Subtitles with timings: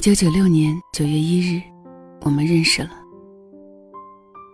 [0.00, 1.60] 一九九六年九月一日，
[2.22, 2.88] 我们认识了。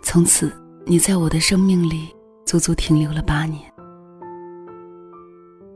[0.02, 0.52] 从此，
[0.84, 2.12] 你在我的生命里
[2.44, 3.62] 足足停留了八年。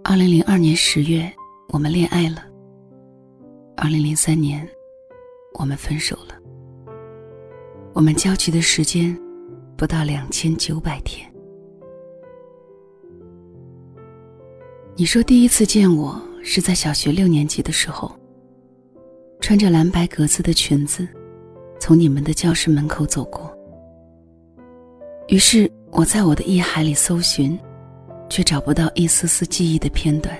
[0.03, 1.33] 二零零二年十月，
[1.69, 2.43] 我们恋爱了。
[3.77, 4.69] 二零零三年，
[5.55, 6.35] 我们分手了。
[7.93, 9.17] 我们交集的时间
[9.77, 11.33] 不到两千九百天。
[14.97, 18.13] 你说第一次见我是在小学六年级的时候，
[19.51, 21.09] 穿着蓝白格子的裙子，
[21.81, 23.53] 从你们的教室门口走过。
[25.27, 27.59] 于是我在我的忆海里搜寻，
[28.29, 30.33] 却找不到一丝丝记忆的片段。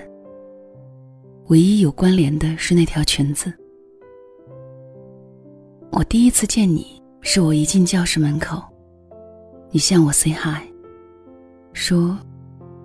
[1.47, 3.51] 唯一有关联的是那条裙子。
[5.91, 8.63] 我第一次见你，是我一进教室门口，
[9.71, 10.63] 你向我 say hi，
[11.73, 12.17] 说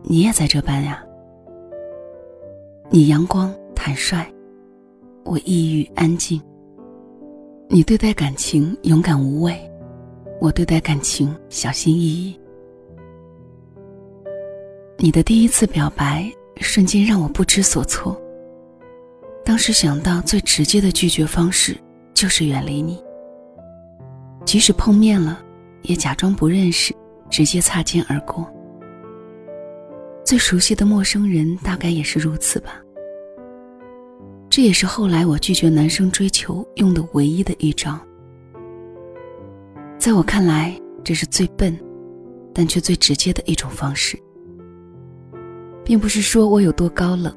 [0.03, 1.01] 你也在这班呀。
[2.91, 4.27] 你阳光坦率，
[5.27, 6.41] 我抑郁安静。
[7.69, 9.59] 你对待感情勇敢无畏，
[10.41, 12.39] 我对待感情小心翼翼。
[14.99, 18.17] 你的第一次表白瞬间让我不知所措。
[19.45, 21.77] 当时想到最直接的拒绝方式
[22.15, 23.03] 就是远离你，
[24.45, 25.43] 即使碰面了，
[25.83, 26.95] 也假装不认识，
[27.29, 28.49] 直接擦肩而过。
[30.25, 32.81] 最熟悉的陌生人，大概也是如此吧。
[34.57, 37.95] 这也是后来我拒绝男生追求用的唯一的一招。
[39.99, 41.79] 在我看来，这是最笨，
[42.55, 44.19] 但却最直接的一种方式。
[45.85, 47.37] 并不是说我有多高冷，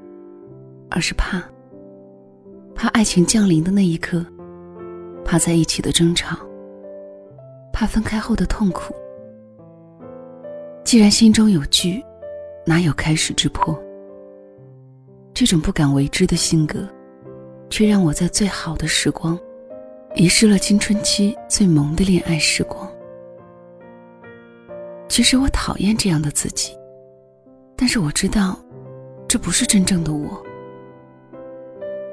[0.89, 1.43] 而是怕，
[2.73, 4.25] 怕爱情降临的那一刻，
[5.25, 6.37] 怕在一起的争吵，
[7.73, 8.95] 怕分开后的痛苦。
[10.85, 12.01] 既然心中有惧。
[12.65, 13.77] 哪有开始之魄？
[15.33, 16.87] 这种不敢为之的性格，
[17.69, 19.39] 却让我在最好的时光，
[20.15, 22.91] 遗失了青春期最萌的恋爱时光。
[25.07, 26.77] 其实我讨厌这样的自己，
[27.75, 28.59] 但是我知道，
[29.27, 30.41] 这不是真正的我。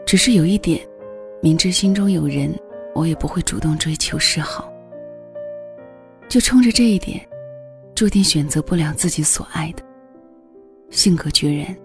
[0.07, 0.87] 只是有一点，
[1.43, 2.55] 明知心中有人，
[2.95, 4.73] 我也不会主动追求示好。
[6.29, 7.27] 就冲着这一点，
[7.95, 9.83] 注定选择不了自己所爱的。
[10.91, 11.77] 性格决然，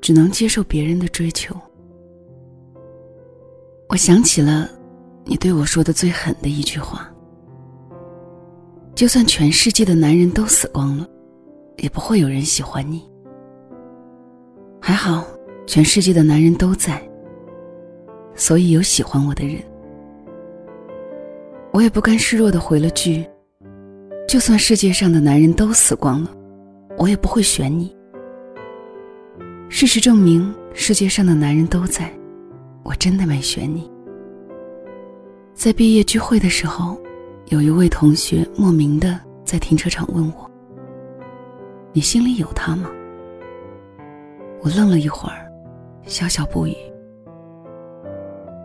[0.00, 1.54] 只能接受别人的追求。
[3.88, 4.68] 我想起了
[5.24, 7.08] 你对我说的最狠的一句话：
[8.94, 11.06] 就算全世界的男人都死光了，
[11.78, 13.02] 也不会有人喜欢你。
[14.80, 15.24] 还好，
[15.66, 17.02] 全世界的男人都在，
[18.34, 19.62] 所以有喜欢我的人。
[21.72, 23.24] 我也不甘示弱的回了句：
[24.28, 26.30] 就算世界上的男人都死光了。
[26.96, 27.94] 我也不会选你。
[29.68, 32.12] 事实证明，世界上的男人都在，
[32.84, 33.90] 我真的没选你。
[35.54, 36.96] 在毕业聚会的时候，
[37.46, 40.50] 有一位同学莫名的在停车场问我
[41.92, 42.90] ：“你心里有他吗？”
[44.60, 45.50] 我愣了一会儿，
[46.04, 46.76] 笑笑不语。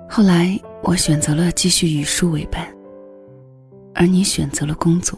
[0.09, 2.68] 后来，我选择了继续与书为伴，
[3.94, 5.18] 而你选择了工作。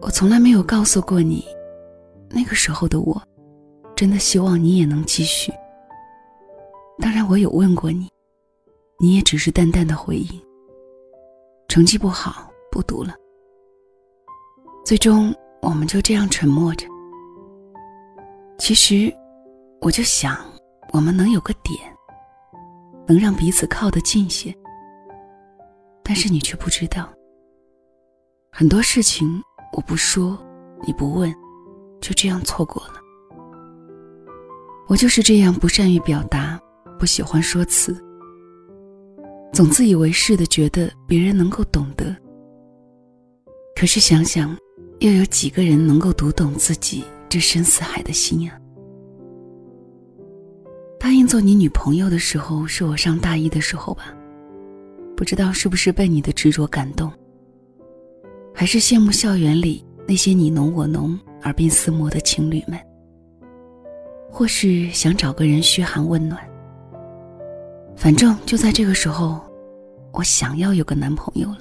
[0.00, 1.44] 我从来没有告诉过你，
[2.28, 3.20] 那个时候的我，
[3.96, 5.52] 真的希望你也能继续。
[6.98, 8.08] 当然，我有问过你，
[8.98, 10.40] 你也只是淡淡的回应。
[11.68, 13.14] 成绩不好，不读了。
[14.84, 16.86] 最终，我们就这样沉默着。
[18.58, 19.12] 其实，
[19.80, 20.38] 我就想，
[20.92, 21.78] 我们能有个点，
[23.06, 24.54] 能让彼此靠得近些。
[26.02, 27.08] 但是你却不知道，
[28.52, 29.42] 很多事情。
[29.76, 30.38] 我不说，
[30.86, 31.34] 你不问，
[32.00, 32.94] 就这样错过了。
[34.86, 36.53] 我就是这样不善于表达，
[36.98, 37.96] 不喜欢说辞，
[39.52, 42.14] 总自以为是的觉得别人能够懂得。
[43.76, 44.56] 可是想想，
[45.00, 48.58] 又有几个人能够读懂自己这深似海的心呀？
[50.98, 54.14] 答应做你女朋友的时候，是我上大一的时候吧？
[55.16, 57.12] 不知道是不是被你的执着感动。
[58.54, 62.78] 还是羡慕校园里那些你侬我侬、耳鬓厮磨的情侣们，
[64.30, 66.40] 或是想找个人嘘寒问暖。
[67.96, 69.40] 反正就在这个时候，
[70.12, 71.60] 我想要有个男朋友了，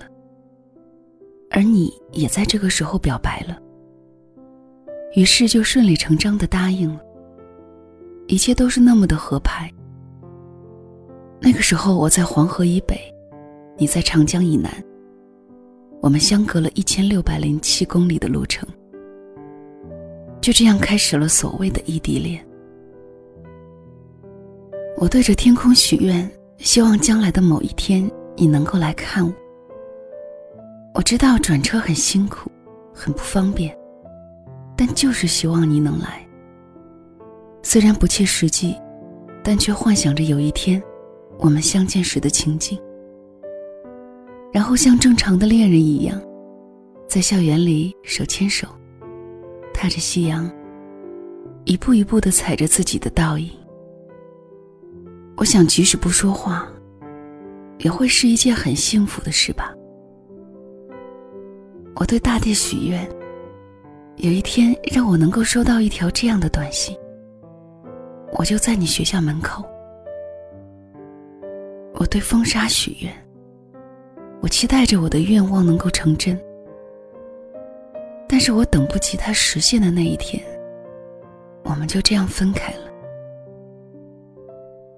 [1.49, 3.57] 而你也在这个时候表白了，
[5.15, 6.99] 于是就顺理成章的答应了。
[8.27, 9.69] 一切都是那么的合拍。
[11.39, 12.97] 那个时候我在黄河以北，
[13.77, 14.71] 你在长江以南。
[16.01, 18.67] 我们相隔了一千六百零七公里的路程，
[20.41, 22.45] 就这样开始了所谓的异地恋。
[25.03, 29.33] 我对着天空许愿，希望将来的某一天你能够来看我。
[30.93, 32.49] 我知道转车很辛苦，
[32.93, 33.77] 很不方便，
[34.77, 36.25] 但就是希望你能来。
[37.63, 38.77] 虽然不切实际，
[39.43, 40.81] 但却幻想着有一天
[41.37, 42.79] 我们相见时的情景。
[44.53, 46.17] 然后像正常的恋人一样，
[47.09, 48.69] 在校园里手牵手，
[49.73, 50.49] 踏着夕阳，
[51.65, 53.51] 一步一步的踩着自己的倒影。
[55.35, 56.67] 我想，即使不说话，
[57.79, 59.73] 也会是一件很幸福的事吧。
[61.95, 63.07] 我对大地许愿，
[64.17, 66.95] 有一天让我能够收到一条这样的短信，
[68.31, 69.63] 我就在你学校门口。
[71.95, 73.11] 我对风沙许愿，
[74.41, 76.39] 我期待着我的愿望能够成真，
[78.27, 80.43] 但是我等不及它实现的那一天，
[81.63, 82.82] 我们就这样分开了。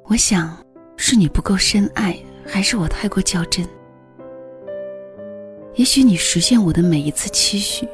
[0.07, 0.55] 我想，
[0.97, 2.15] 是你不够深爱，
[2.45, 3.67] 还是我太过较真？
[5.73, 7.87] 也许你实现我的每一次期许，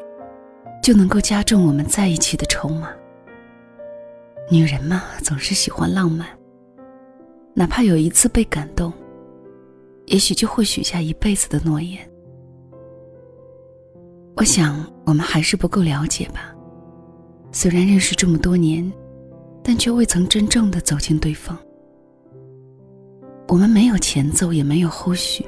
[0.83, 2.89] 就能够加重我们在一起的筹码。
[4.49, 6.27] 女人嘛，总是喜欢浪漫，
[7.53, 8.91] 哪怕有一次被感动，
[10.07, 11.97] 也许就会许下一辈子的诺言。
[14.35, 16.53] 我想，我们还是不够了解吧。
[17.53, 18.91] 虽然认识这么多年，
[19.63, 21.57] 但却未曾真正的走进对方。
[23.51, 25.45] 我们没有前奏，也没有后续，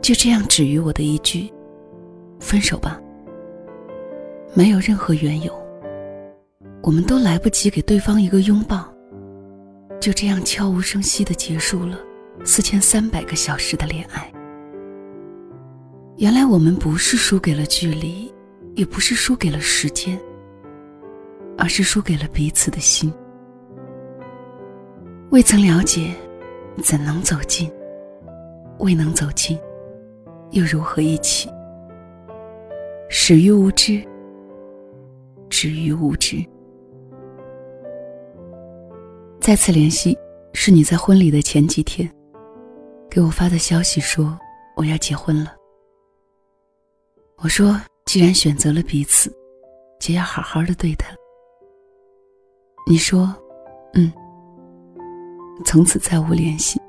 [0.00, 1.52] 就这样止于我的一句
[2.38, 3.00] “分手吧”，
[4.54, 5.52] 没有任何缘由。
[6.80, 8.88] 我们都来不及给对方一个拥抱，
[10.00, 11.98] 就这样悄无声息的结束了
[12.44, 14.32] 四千三百个小时的恋爱。
[16.18, 18.32] 原来我们不是输给了距离，
[18.76, 20.16] 也不是输给了时间，
[21.58, 23.12] 而是输给了彼此的心。
[25.30, 26.14] 未曾了解。
[26.82, 27.70] 怎能走近？
[28.78, 29.58] 未能走近，
[30.50, 31.48] 又如何一起？
[33.08, 34.02] 始于无知，
[35.48, 36.44] 止于无知。
[39.40, 40.18] 再次联系，
[40.52, 42.10] 是你在婚礼的前几天
[43.08, 44.36] 给我发的消息，说
[44.76, 45.54] 我要结婚了。
[47.36, 49.32] 我说，既然选择了彼此，
[50.00, 51.14] 就要好好的对他。
[52.88, 53.32] 你说，
[53.94, 54.12] 嗯。
[55.62, 56.80] 从此再无联系。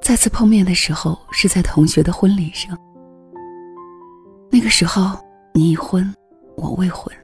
[0.00, 2.78] 再次碰面的时候是在同学的婚礼上。
[4.50, 5.18] 那个时候
[5.52, 6.14] 你已婚，
[6.56, 7.14] 我未婚。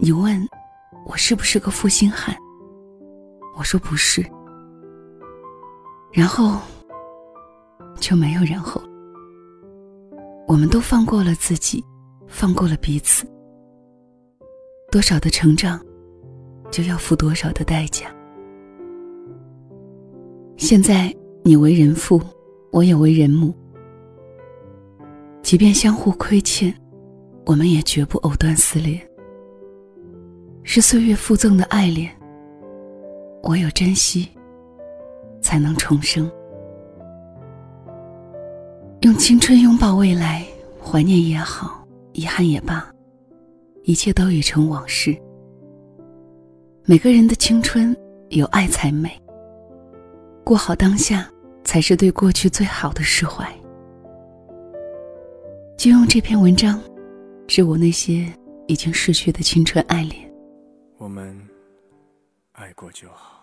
[0.00, 0.46] 你问
[1.06, 2.36] 我是不是个负心汉，
[3.56, 4.24] 我说不是。
[6.12, 6.58] 然后
[8.00, 8.80] 就没有然后。
[10.46, 11.84] 我们都放过了自己，
[12.26, 13.26] 放过了彼此。
[14.90, 15.80] 多少的成长。
[16.70, 18.06] 就要付多少的代价。
[20.56, 22.20] 现在你为人父，
[22.72, 23.54] 我也为人母。
[25.42, 26.74] 即便相互亏欠，
[27.46, 29.00] 我们也绝不藕断丝连。
[30.64, 32.14] 是岁月附赠的爱恋，
[33.44, 34.28] 唯有珍惜，
[35.40, 36.30] 才能重生。
[39.02, 40.44] 用青春拥抱未来，
[40.82, 42.92] 怀念也好，遗憾也罢，
[43.84, 45.16] 一切都已成往事。
[46.90, 47.94] 每个人的青春
[48.30, 49.10] 有爱才美，
[50.42, 51.30] 过好当下
[51.62, 53.46] 才是对过去最好的释怀。
[55.76, 56.80] 就用这篇文章，
[57.46, 58.26] 致我那些
[58.68, 60.32] 已经逝去的青春爱恋。
[60.96, 61.38] 我们
[62.52, 63.37] 爱过就好。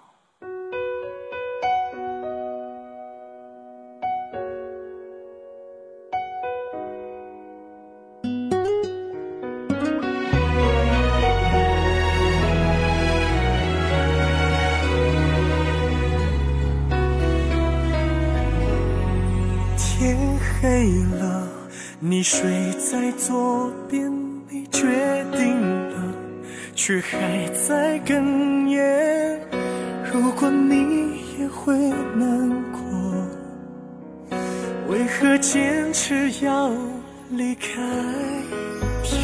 [20.85, 21.47] 累了，
[21.99, 24.11] 你睡在左边，
[24.47, 26.13] 你决定了，
[26.75, 29.39] 却还在哽咽。
[30.13, 31.75] 如果你也会
[32.15, 32.79] 难过，
[34.87, 36.69] 为何坚持要
[37.31, 37.81] 离开？
[39.01, 39.17] 天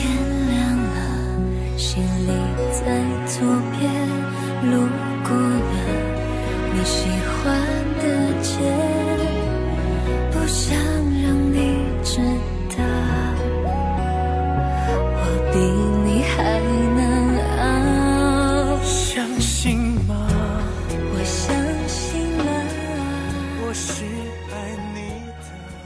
[0.50, 2.32] 亮了，行李
[2.72, 3.46] 在左
[3.78, 3.91] 边，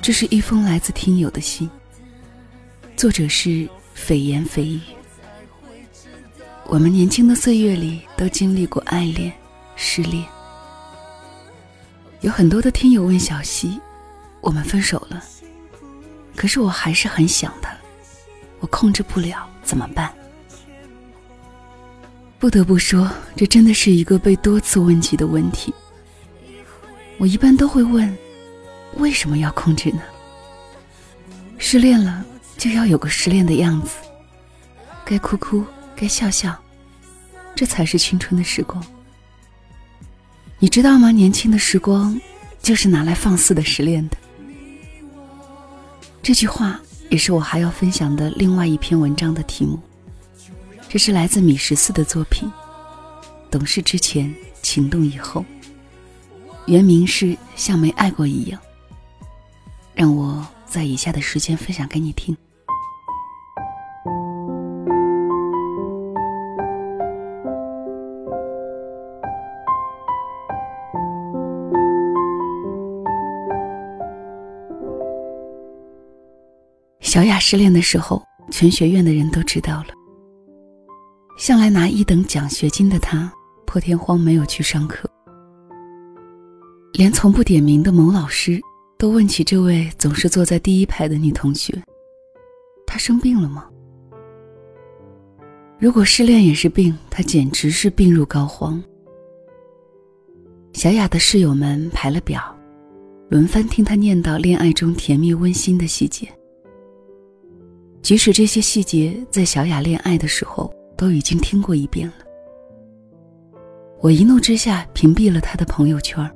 [0.06, 1.68] 这是一封来自听友的信，
[2.96, 4.80] 作者是蜚言蜚语。
[6.68, 9.34] 我们年轻的岁月里都经历过爱恋、
[9.76, 10.24] 失恋、
[12.22, 13.82] 有很多的听友问小溪，
[14.42, 15.24] 我们分手了，
[16.36, 17.76] 可是我还是很想他，
[18.60, 20.14] 我控制不了，怎么办？
[22.38, 25.74] 不得不说，这真的是一个被多次问起的问题。
[27.18, 28.16] 我一般都会问：
[28.96, 30.02] 为什么要控制呢？
[31.58, 32.24] 失恋了
[32.58, 33.96] 就要有个失恋的样子，
[35.04, 35.64] 该哭哭，
[35.96, 36.56] 该笑笑，
[37.56, 38.84] 这才是青春的时光。
[40.60, 41.12] 你知道吗？
[41.12, 42.20] 年轻的时光
[42.62, 44.18] 就是拿来放肆的失恋的。
[46.24, 49.80] 这句话也是我还要分享的另外一篇文章的题目。
[50.88, 52.50] 这是来自米十四的作品，
[53.52, 55.42] 《懂事之前，情动以后》。
[56.66, 58.60] 原名是像没爱过一样。
[59.96, 62.36] 让我在以下的时间分享给你听。
[77.00, 78.22] 小雅失恋的时候，
[78.52, 79.88] 全学院的人都知道了。
[81.38, 83.32] 向来拿一等奖学金的她，
[83.66, 85.10] 破天荒没有去上课。
[86.92, 88.60] 连从不点名的某老师
[88.98, 91.74] 都问起这位总是坐在第一排的女同学
[92.88, 93.70] ：“她生病了吗？”
[95.78, 98.82] 如果失恋也是病，她简直是病入膏肓。
[100.72, 102.42] 小雅的室友们排了表，
[103.30, 106.28] 轮番听她念叨恋爱中甜蜜温馨的细节。
[108.02, 112.14] 即使这些细节在小雅恋爱的时候都已经听过一遍了，
[114.00, 116.34] 我一怒之下屏蔽了她的朋友圈儿。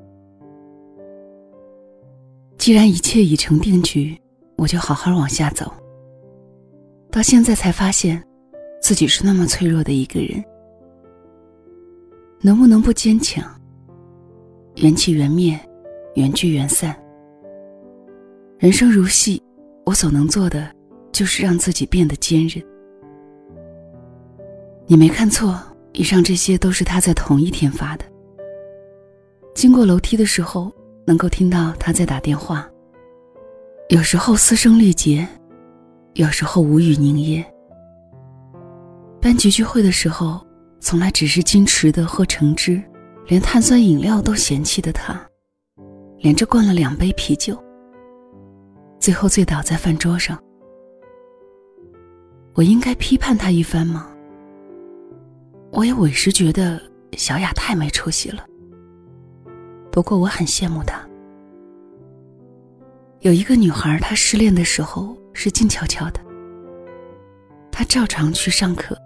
[2.60, 4.20] 既然一切已成定局，
[4.58, 5.72] 我就好好往下走。
[7.10, 8.22] 到现在才发现，
[8.82, 10.44] 自己是那么脆弱的一个人。
[12.42, 13.44] 能不能不坚强？
[14.75, 15.58] 缘起缘灭，
[16.16, 16.94] 缘聚缘散。
[18.58, 19.42] 人生如戏，
[19.86, 20.70] 我所能做的
[21.13, 22.62] 就是让自己变得坚韧。
[24.86, 25.58] 你没看错，
[25.94, 28.04] 以上这些都是他在同一天发的。
[29.56, 30.70] 经过楼梯的时候。
[31.10, 32.70] 能够听到他在打电话，
[33.88, 35.28] 有时候嘶声力竭，
[36.13, 37.44] 有时候无语凝噎。
[39.20, 40.39] 班级聚会的时候，
[40.80, 42.80] 从来只是矜持的喝橙汁，
[43.25, 45.20] 连碳酸饮料都嫌弃的他，
[46.20, 47.58] 连着灌了两杯啤酒，
[49.00, 50.39] 最后醉倒在饭桌上。
[52.54, 54.12] 我应该批判他一番吗？
[55.72, 56.80] 我也委实觉得
[57.13, 58.46] 小雅太没出息了。
[60.00, 61.06] 不过我很羡慕他。
[63.20, 66.22] 有一个女孩，她失恋的时候是静悄悄的。
[67.70, 68.98] 她照常去上课，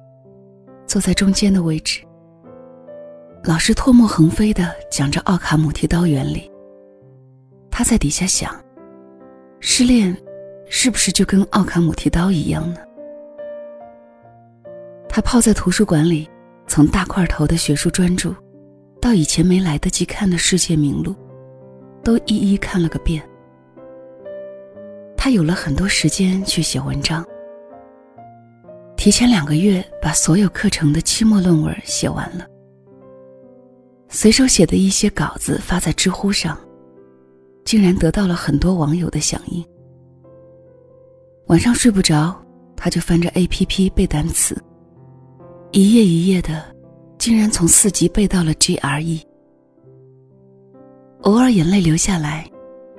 [0.85, 2.03] 坐在中间的位置。
[3.43, 6.47] 老师唾沫横飞的讲着奥卡姆剃刀原理。
[7.71, 8.55] 她在底下想：
[9.61, 10.15] 失恋
[10.69, 12.79] 是不是就跟奥卡姆剃刀一样呢？
[15.09, 16.29] 她泡在图书馆里，
[16.67, 18.31] 从大块头的学术专著。
[19.03, 21.13] 到以前没来得及看的世界名录，
[22.05, 23.21] 都一一看了个遍。
[25.17, 27.21] 他有了很多时间去写文章，
[28.95, 32.47] 提前两个月把所有课程的期末论文写完了。
[34.07, 36.57] 随手写的一些稿子发在知乎上，
[37.65, 39.61] 竟然得到了很多网友的响应。
[41.47, 42.41] 晚上睡不着，
[42.73, 44.57] 他就翻着 APP 背单词，
[45.73, 46.72] 一页一页的。
[47.23, 49.21] 竟然从四级背到了 GRE，
[51.21, 52.45] 偶尔眼泪流下来，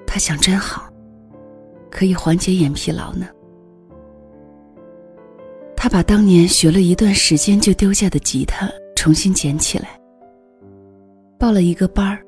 [0.07, 0.91] 他想真好，
[1.91, 3.27] 可以缓解眼疲劳呢。
[5.77, 8.67] 他把当年学了一段时间就丢下的吉他
[8.97, 10.01] 重新捡起来，
[11.39, 12.25] 报了一个班儿，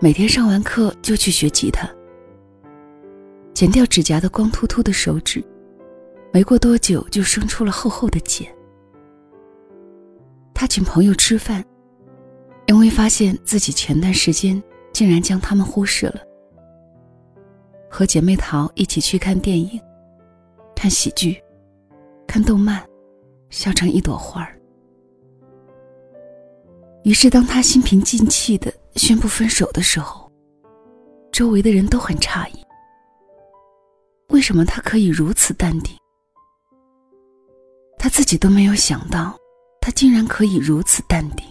[0.00, 1.86] 每天上完课就去学吉他。
[3.52, 5.44] 剪掉指甲的光秃秃的手指，
[6.32, 8.50] 没过多久就生出了厚厚的茧。
[10.54, 11.62] 他请朋友吃饭，
[12.66, 16.20] 因为发现自己前段时间竟然将他们忽视了。
[17.90, 19.80] 和姐妹淘一起去看电影、
[20.74, 21.42] 看喜剧、
[22.26, 22.82] 看动漫，
[23.50, 24.58] 笑成一朵花儿。
[27.02, 30.30] 于是，当他心平气静的宣布分手的时候，
[31.30, 32.64] 周围的人都很诧异：
[34.28, 35.94] 为什么他可以如此淡定？
[37.98, 39.36] 他自己都没有想到。
[39.84, 41.46] 他竟然可以如此淡定。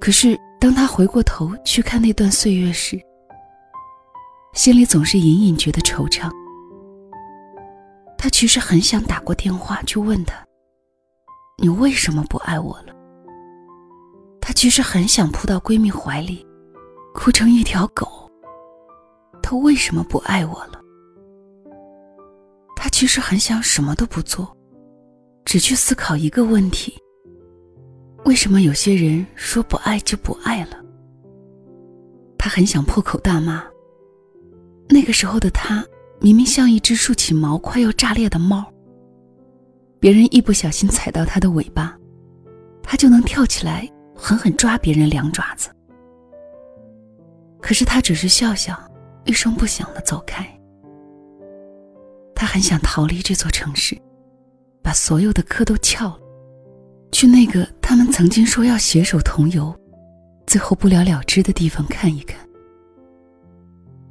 [0.00, 2.98] 可是，当他回过头去看那段岁月时，
[4.54, 6.30] 心里总是隐隐觉得惆怅。
[8.16, 10.42] 他其实很想打过电话去问他
[11.60, 12.94] ：“你为什么不爱我了？”
[14.40, 16.46] 他其实很想扑到闺蜜怀里，
[17.12, 18.08] 哭成一条狗。
[19.42, 20.80] 他为什么不爱我了？
[22.74, 24.55] 他其实很想什么都不做，
[25.46, 26.92] 只去思考一个问题：
[28.24, 30.76] 为什么有些人说不爱就不爱了？
[32.36, 33.64] 他很想破口大骂。
[34.88, 35.84] 那个时候的他，
[36.20, 38.66] 明明像一只竖起毛快要炸裂的猫。
[40.00, 41.96] 别人一不小心踩到他的尾巴，
[42.82, 45.70] 他就能跳起来狠狠抓别人两爪子。
[47.62, 48.76] 可是他只是笑笑，
[49.24, 50.44] 一声不响的走开。
[52.34, 53.96] 他很想逃离这座城市，
[54.86, 56.20] 把所有的课都翘了，
[57.10, 59.74] 去那个他们曾经说要携手同游，
[60.46, 62.38] 最后不了了之的地方看一看。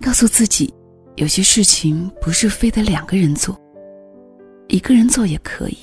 [0.02, 0.74] 告诉自己，
[1.16, 3.58] 有些事情不是非得两个人做，
[4.68, 5.78] 一个人做也可以。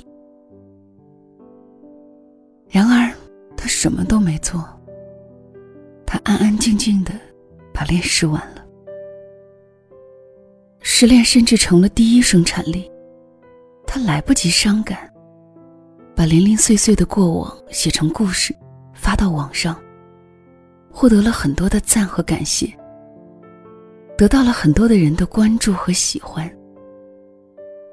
[2.68, 3.10] 然而，
[3.56, 4.62] 他什么都没做。
[6.04, 7.12] 他安安静静的
[7.72, 8.62] 把恋诗完了。
[10.82, 12.91] 失恋甚至成了第一生产力，
[13.94, 14.98] 他来不及伤感，
[16.16, 18.56] 把零零碎碎的过往写成故事，
[18.94, 19.78] 发到网上，
[20.90, 22.74] 获得了很多的赞和感谢。
[24.16, 26.50] 得到了很多的人的关注和喜欢，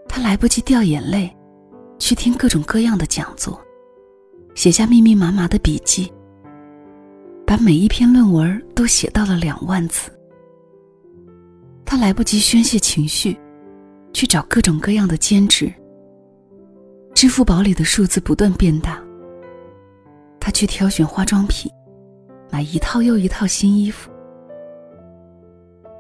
[0.08, 1.30] 他来不及掉眼泪，
[1.98, 3.60] 去听各种各样的讲座，
[4.56, 6.10] 写下密密麻麻的笔记，
[7.46, 10.10] 把每一篇论文都写到了两万字。
[11.84, 13.38] 他来不及宣泄情绪，
[14.14, 15.70] 去找各种各样的兼职。
[17.20, 18.98] 支付宝里的数字不断变大，
[20.40, 21.70] 他去挑选化妆品，
[22.50, 24.10] 买一套又一套新衣服。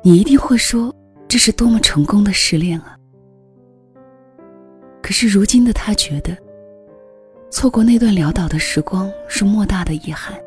[0.01, 0.95] 你一定会说，
[1.27, 2.95] 这是多么成功的失恋啊！
[5.01, 6.37] 可是如今的他觉得，
[7.51, 10.41] 错过那段潦倒的时光是莫大的遗憾，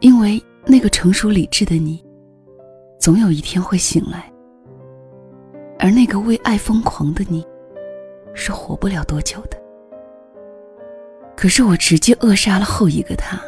[0.00, 2.04] 因为那个成熟理智的你，
[3.00, 4.30] 总有一天会醒来，
[5.78, 7.42] 而那个为爱疯狂的你，
[8.38, 9.60] 是活不了多久的。
[11.36, 13.38] 可是我直接扼杀了后一个他。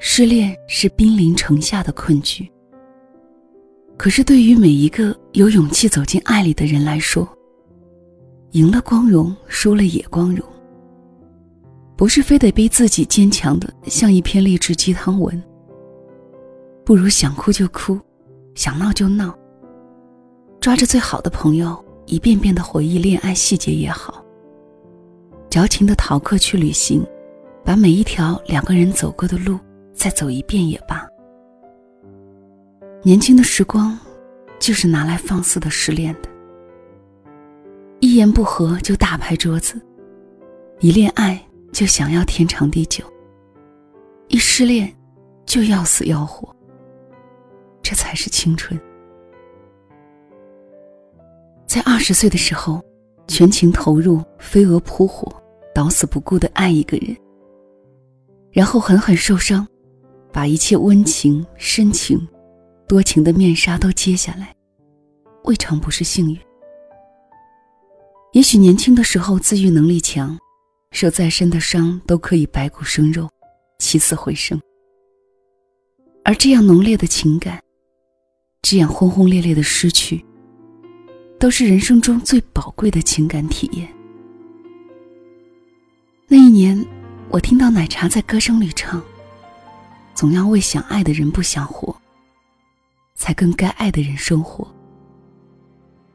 [0.00, 2.50] 失恋是兵临城下的困局。
[3.96, 7.28] 可是，对于每一个有勇气走进爱里的人来说，
[8.52, 10.44] 赢了光荣，输了也光荣。
[11.96, 15.40] 不是非得逼自己坚强的像一篇励志鸡汤文。
[16.82, 18.00] 不如想哭就哭，
[18.54, 19.36] 想闹就闹。
[20.60, 24.24] 抓着最好的朋友，一遍遍的回忆恋爱细节也好。
[25.48, 27.06] 矫情的逃课去旅行，
[27.64, 29.56] 把每一条两个人走过的路
[29.94, 31.06] 再走一遍也罢。
[33.04, 33.96] 年轻的时光，
[34.58, 36.28] 就是拿来放肆的失恋的。
[38.00, 39.80] 一言不合就大拍桌子，
[40.80, 41.40] 一恋爱
[41.72, 43.04] 就想要天长地久，
[44.26, 44.92] 一失恋
[45.46, 46.52] 就要死要活。
[47.82, 48.78] 这才是青春。
[51.70, 52.84] 在二十岁的时候，
[53.28, 55.32] 全情投入、飞蛾扑火、
[55.72, 57.16] 到死不顾的爱一个人，
[58.50, 59.64] 然后狠狠受伤，
[60.32, 62.20] 把一切温情、深情。
[62.88, 64.52] 多情的面纱都揭下来，
[65.44, 66.36] 未尝不是幸运。
[68.32, 70.36] 也许年轻的时候自愈能力强，
[70.90, 73.30] 受再深的伤都可以白骨生肉，
[73.78, 74.60] 起死回生。
[76.24, 77.62] 而这样浓烈的情感，
[78.60, 80.24] 这样轰轰烈烈的失去，
[81.40, 83.88] 都是人生中最宝贵的情感体验。
[86.28, 86.86] 那一年，
[87.30, 89.02] 我听到奶茶在歌声里唱
[90.14, 91.96] ：“总要为想爱的人不想活。”
[93.16, 94.66] 才跟该爱的人生活。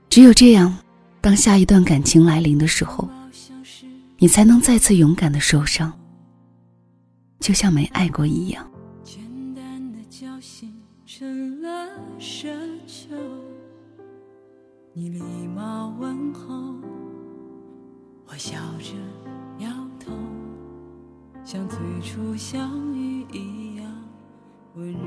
[0.10, 0.78] 只有这样，
[1.22, 3.10] 当下一段感情来临的时候，
[4.18, 5.92] 你才能再次勇敢的受伤，
[7.40, 8.68] 就像没爱过一样。
[14.98, 16.56] 你礼貌问候，
[18.28, 18.94] 我笑着
[19.58, 20.14] 摇头，
[21.44, 23.92] 像最初相遇一样
[24.76, 25.00] 温柔。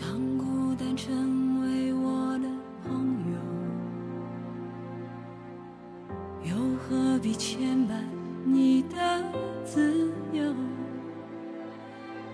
[0.00, 2.48] 当孤单成为我的
[2.84, 3.18] 朋
[6.44, 8.00] 友，又何必牵绊
[8.44, 8.96] 你的
[9.64, 10.54] 自由？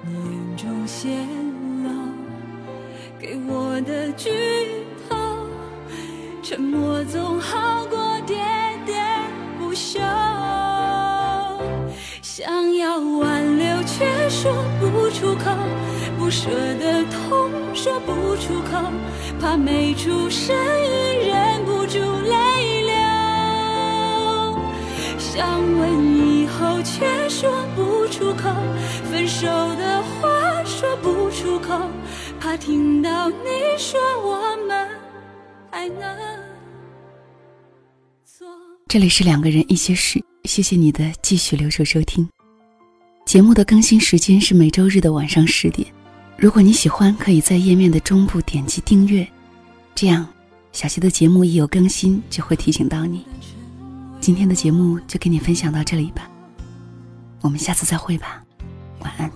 [0.04, 1.53] 你眼中泄露
[3.26, 4.30] 给我的剧
[5.08, 5.16] 透，
[6.42, 8.34] 沉默总好过喋
[8.86, 8.92] 喋
[9.58, 9.98] 不休。
[12.20, 15.50] 想要挽留，却说不出口。
[16.18, 18.92] 不舍的痛说不出口，
[19.40, 22.94] 怕没出声音忍不住泪流。
[25.18, 28.50] 想问以后却说不出口，
[29.10, 31.88] 分手的话说不出口，
[32.44, 33.46] 怕听到你
[33.78, 34.86] 说我们
[35.70, 36.14] 还能
[38.22, 38.46] 做。
[38.86, 42.28] 这里是两个人一些事，谢谢你的继续留守收听。
[43.24, 45.88] 节目的更新时间是每周日的晚上十点。
[46.36, 49.26] 如果你喜欢，可以在页面的中部点击订阅，
[49.94, 50.28] 这样
[50.70, 53.24] 小溪的节目一有更新就会提醒到你。
[54.20, 56.30] 今天的节目就跟你分享到这里吧，
[57.40, 58.44] 我们下次再会吧，
[59.00, 59.32] 晚安。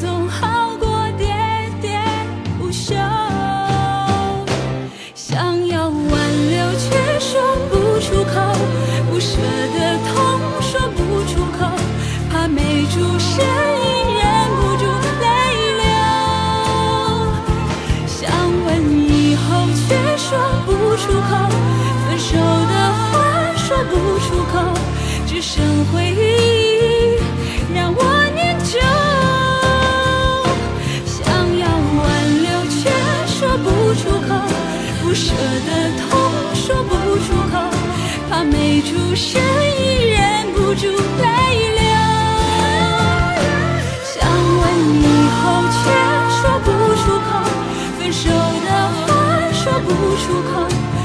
[0.00, 0.47] 总好
[49.88, 50.97] 不出口，